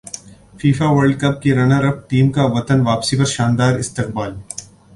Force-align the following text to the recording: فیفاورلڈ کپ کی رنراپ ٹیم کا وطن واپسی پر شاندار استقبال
فیفاورلڈ 0.59 1.19
کپ 1.21 1.41
کی 1.41 1.53
رنراپ 1.55 2.09
ٹیم 2.09 2.31
کا 2.31 2.45
وطن 2.55 2.81
واپسی 2.87 3.17
پر 3.17 3.25
شاندار 3.27 3.77
استقبال 3.79 4.35